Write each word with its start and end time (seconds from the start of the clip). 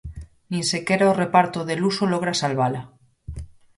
Nin 0.51 0.63
sequera 0.71 1.11
o 1.11 1.17
reparto 1.23 1.59
de 1.69 1.75
luxo 1.81 2.03
logra 2.13 2.39
salvala. 2.41 2.81